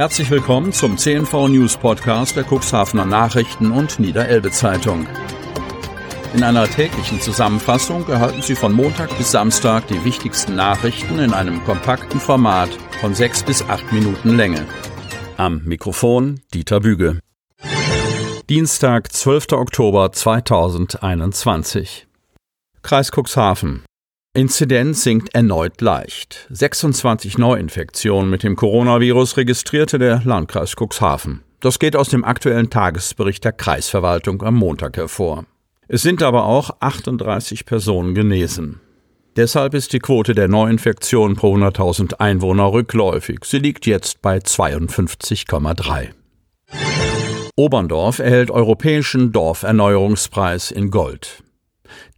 [0.00, 5.06] Herzlich willkommen zum CNV News Podcast der Cuxhavener Nachrichten und Niederelbe Zeitung.
[6.32, 11.62] In einer täglichen Zusammenfassung erhalten Sie von Montag bis Samstag die wichtigsten Nachrichten in einem
[11.64, 12.70] kompakten Format
[13.02, 14.66] von sechs bis acht Minuten Länge.
[15.36, 17.20] Am Mikrofon Dieter Büge.
[18.48, 19.52] Dienstag, 12.
[19.52, 22.06] Oktober 2021.
[22.80, 23.84] Kreis Cuxhaven.
[24.32, 26.46] Inzidenz sinkt erneut leicht.
[26.50, 31.42] 26 Neuinfektionen mit dem Coronavirus registrierte der Landkreis Cuxhaven.
[31.58, 35.46] Das geht aus dem aktuellen Tagesbericht der Kreisverwaltung am Montag hervor.
[35.88, 38.78] Es sind aber auch 38 Personen genesen.
[39.34, 43.40] Deshalb ist die Quote der Neuinfektionen pro 100.000 Einwohner rückläufig.
[43.44, 46.10] Sie liegt jetzt bei 52,3.
[47.56, 51.42] Oberndorf erhält Europäischen Dorferneuerungspreis in Gold.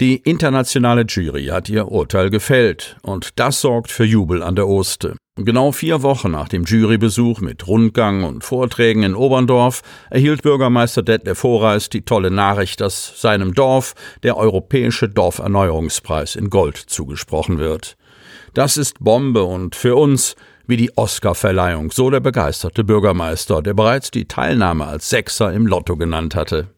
[0.00, 5.16] Die internationale Jury hat ihr Urteil gefällt, und das sorgt für Jubel an der Oste.
[5.36, 9.80] Genau vier Wochen nach dem Jurybesuch mit Rundgang und Vorträgen in Oberndorf
[10.10, 16.76] erhielt Bürgermeister Detlef Horeis die tolle Nachricht, dass seinem Dorf der Europäische Dorferneuerungspreis in Gold
[16.76, 17.96] zugesprochen wird.
[18.52, 24.10] Das ist Bombe und für uns wie die Oscarverleihung, so der begeisterte Bürgermeister, der bereits
[24.10, 26.68] die Teilnahme als Sechser im Lotto genannt hatte.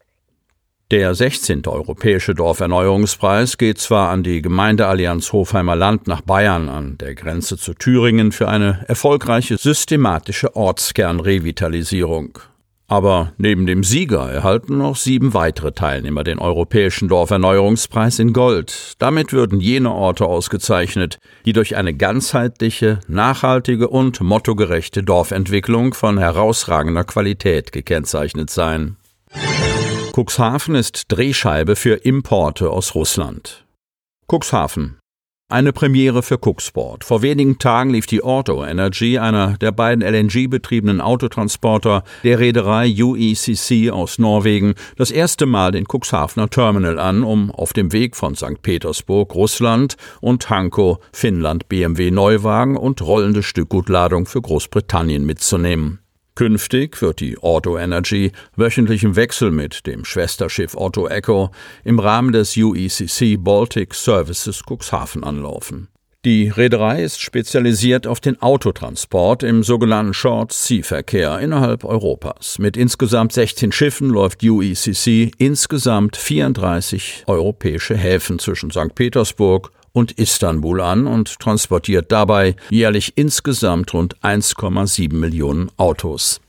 [0.90, 1.66] Der 16.
[1.66, 7.72] Europäische Dorferneuerungspreis geht zwar an die Gemeindeallianz Hofheimer Land nach Bayern an der Grenze zu
[7.72, 12.38] Thüringen für eine erfolgreiche systematische Ortskernrevitalisierung.
[12.86, 18.92] Aber neben dem Sieger erhalten noch sieben weitere Teilnehmer den Europäischen Dorferneuerungspreis in Gold.
[18.98, 27.04] Damit würden jene Orte ausgezeichnet, die durch eine ganzheitliche, nachhaltige und mottogerechte Dorfentwicklung von herausragender
[27.04, 28.98] Qualität gekennzeichnet seien.
[30.16, 33.66] Cuxhaven ist Drehscheibe für Importe aus Russland.
[34.30, 35.00] Cuxhaven.
[35.50, 37.02] Eine Premiere für Cuxport.
[37.02, 43.90] Vor wenigen Tagen lief die Auto Energy, einer der beiden LNG-betriebenen Autotransporter der Reederei UECC
[43.90, 48.62] aus Norwegen, das erste Mal den Cuxhavener Terminal an, um auf dem Weg von St.
[48.62, 56.03] Petersburg, Russland und Hanko, Finnland, BMW Neuwagen und rollende Stückgutladung für Großbritannien mitzunehmen.
[56.36, 61.50] Künftig wird die Auto Energy wöchentlich im Wechsel mit dem Schwesterschiff Otto Echo
[61.84, 65.86] im Rahmen des UECC Baltic Services Cuxhaven anlaufen.
[66.24, 72.58] Die Reederei ist spezialisiert auf den Autotransport im sogenannten Short Sea Verkehr innerhalb Europas.
[72.58, 78.94] Mit insgesamt 16 Schiffen läuft UECC insgesamt 34 europäische Häfen zwischen St.
[78.96, 86.42] Petersburg und Istanbul an und transportiert dabei jährlich insgesamt rund 1,7 Millionen Autos.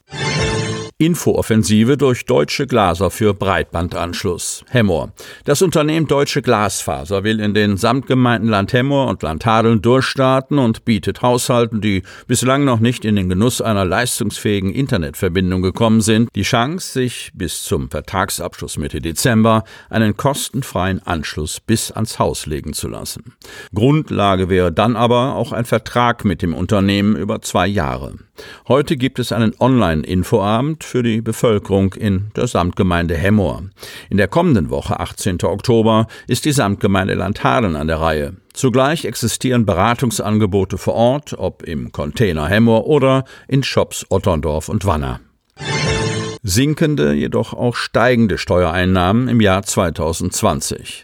[0.97, 4.63] Infooffensive durch Deutsche Glaser für Breitbandanschluss.
[4.69, 5.11] Hemmoor.
[5.43, 10.85] Das Unternehmen Deutsche Glasfaser will in den Samtgemeinden Land Hemmoor und Land Hadeln durchstarten und
[10.85, 16.43] bietet Haushalten, die bislang noch nicht in den Genuss einer leistungsfähigen Internetverbindung gekommen sind, die
[16.43, 22.87] Chance, sich bis zum Vertragsabschluss Mitte Dezember einen kostenfreien Anschluss bis ans Haus legen zu
[22.87, 23.33] lassen.
[23.73, 28.13] Grundlage wäre dann aber auch ein Vertrag mit dem Unternehmen über zwei Jahre.
[28.67, 33.63] Heute gibt es einen Online-Infoabend für die Bevölkerung in der Samtgemeinde Hemmoor.
[34.09, 35.43] In der kommenden Woche, 18.
[35.43, 38.33] Oktober, ist die Samtgemeinde Landhadeln an der Reihe.
[38.53, 45.19] Zugleich existieren Beratungsangebote vor Ort, ob im Container Hemmoor oder in Shops Otterndorf und Wanner.
[46.41, 51.03] Sinkende, jedoch auch steigende Steuereinnahmen im Jahr 2020.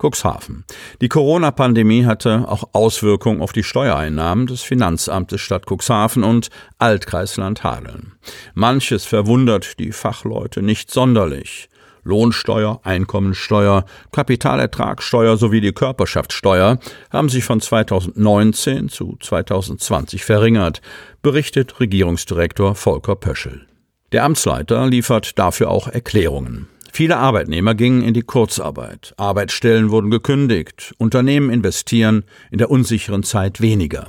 [0.00, 0.64] Cuxhaven.
[1.00, 8.12] Die Corona-Pandemie hatte auch Auswirkungen auf die Steuereinnahmen des Finanzamtes Stadt Cuxhaven und Altkreisland Hadeln.
[8.54, 11.68] Manches verwundert die Fachleute nicht sonderlich.
[12.02, 16.78] Lohnsteuer, Einkommensteuer, Kapitalertragssteuer sowie die Körperschaftssteuer
[17.10, 20.80] haben sich von 2019 zu 2020 verringert,
[21.22, 23.66] berichtet Regierungsdirektor Volker Pöschel.
[24.12, 26.68] Der Amtsleiter liefert dafür auch Erklärungen.
[26.92, 33.60] Viele Arbeitnehmer gingen in die Kurzarbeit, Arbeitsstellen wurden gekündigt, Unternehmen investieren in der unsicheren Zeit
[33.60, 34.06] weniger.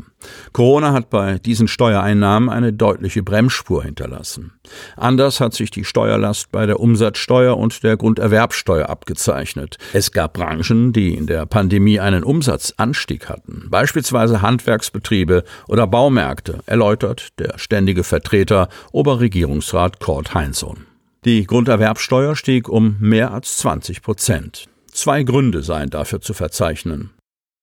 [0.54, 4.54] Corona hat bei diesen Steuereinnahmen eine deutliche Bremsspur hinterlassen.
[4.96, 9.78] Anders hat sich die Steuerlast bei der Umsatzsteuer und der Grunderwerbsteuer abgezeichnet.
[9.94, 17.40] Es gab Branchen, die in der Pandemie einen Umsatzanstieg hatten, beispielsweise Handwerksbetriebe oder Baumärkte, erläutert
[17.40, 20.91] der ständige Vertreter Oberregierungsrat Kurt Heinsohn.
[21.24, 24.66] Die Grunderwerbsteuer stieg um mehr als 20 Prozent.
[24.92, 27.12] Zwei Gründe seien dafür zu verzeichnen.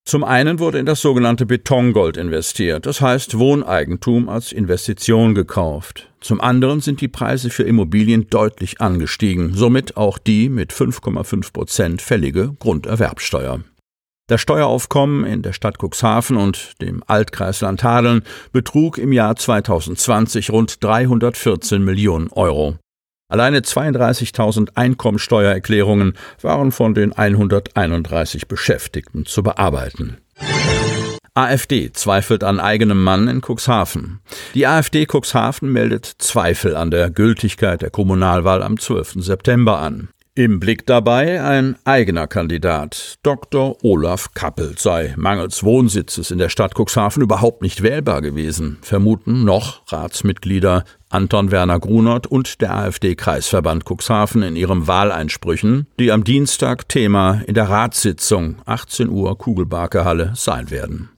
[0.09, 6.09] Zum einen wurde in das sogenannte Betongold investiert, das heißt Wohneigentum als Investition gekauft.
[6.21, 12.01] Zum anderen sind die Preise für Immobilien deutlich angestiegen, somit auch die mit 5,5 Prozent
[12.01, 13.65] fällige Grunderwerbsteuer.
[14.29, 18.23] Das Steueraufkommen in der Stadt Cuxhaven und dem Altkreis Landhadeln
[18.53, 22.77] betrug im Jahr 2020 rund 314 Millionen Euro.
[23.31, 30.17] Alleine 32.000 Einkommensteuererklärungen waren von den 131 Beschäftigten zu bearbeiten.
[31.35, 34.21] AfD zweifelt an eigenem Mann in Cuxhaven.
[34.55, 39.17] Die AfD Cuxhaven meldet Zweifel an der Gültigkeit der Kommunalwahl am 12.
[39.19, 40.09] September an.
[40.35, 43.17] Im Blick dabei ein eigener Kandidat.
[43.25, 43.77] Dr.
[43.83, 49.83] Olaf Kappelt sei mangels Wohnsitzes in der Stadt Cuxhaven überhaupt nicht wählbar gewesen, vermuten noch
[49.93, 57.41] Ratsmitglieder Anton Werner Grunert und der AfD-Kreisverband Cuxhaven in ihren Wahleinsprüchen, die am Dienstag Thema
[57.47, 61.09] in der Ratssitzung 18 Uhr Kugelbarkehalle sein werden.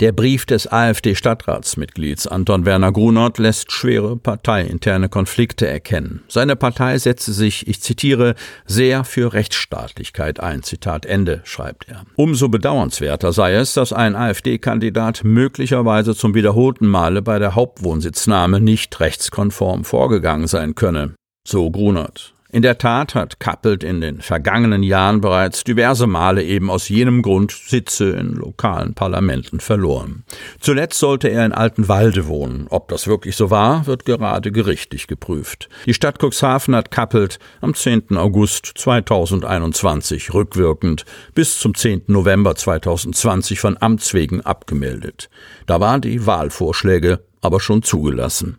[0.00, 6.22] Der Brief des AfD-Stadtratsmitglieds Anton Werner Grunert lässt schwere parteiinterne Konflikte erkennen.
[6.28, 8.34] Seine Partei setze sich, ich zitiere,
[8.66, 10.62] sehr für Rechtsstaatlichkeit ein.
[10.62, 12.04] Zitat Ende, schreibt er.
[12.16, 18.98] Umso bedauernswerter sei es, dass ein AfD-Kandidat möglicherweise zum wiederholten Male bei der Hauptwohnsitznahme nicht
[19.00, 21.14] rechts rechtskonform vorgegangen sein könne,
[21.46, 22.34] so Grunert.
[22.50, 27.20] In der Tat hat Kappelt in den vergangenen Jahren bereits diverse Male eben aus jenem
[27.20, 30.24] Grund Sitze in lokalen Parlamenten verloren.
[30.58, 32.66] Zuletzt sollte er in Altenwalde wohnen.
[32.70, 35.68] Ob das wirklich so war, wird gerade gerichtlich geprüft.
[35.84, 38.16] Die Stadt Cuxhaven hat Kappelt am 10.
[38.16, 42.04] August 2021 rückwirkend bis zum 10.
[42.06, 45.28] November 2020 von Amts wegen abgemeldet.
[45.66, 48.58] Da waren die Wahlvorschläge aber schon zugelassen.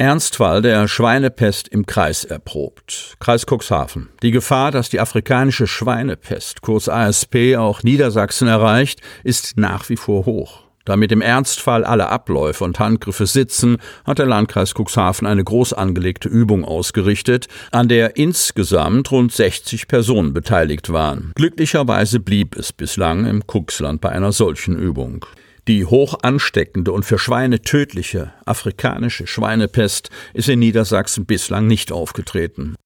[0.00, 3.16] Ernstfall der Schweinepest im Kreis erprobt.
[3.20, 4.08] Kreis Cuxhaven.
[4.22, 10.24] Die Gefahr, dass die afrikanische Schweinepest, kurz ASP, auch Niedersachsen erreicht, ist nach wie vor
[10.24, 10.62] hoch.
[10.86, 13.76] Damit im Ernstfall alle Abläufe und Handgriffe sitzen,
[14.06, 20.32] hat der Landkreis Cuxhaven eine groß angelegte Übung ausgerichtet, an der insgesamt rund 60 Personen
[20.32, 21.32] beteiligt waren.
[21.34, 25.26] Glücklicherweise blieb es bislang im Cuxland bei einer solchen Übung.
[25.68, 32.76] Die hoch ansteckende und für Schweine tödliche afrikanische Schweinepest ist in Niedersachsen bislang nicht aufgetreten.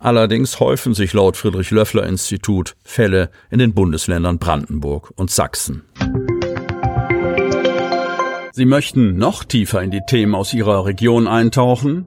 [0.00, 5.84] Allerdings häufen sich laut Friedrich Löffler Institut Fälle in den Bundesländern Brandenburg und Sachsen.
[8.52, 12.06] Sie möchten noch tiefer in die Themen aus Ihrer Region eintauchen?